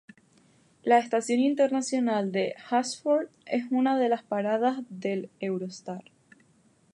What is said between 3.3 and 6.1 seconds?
es una de las paradas del Eurostar.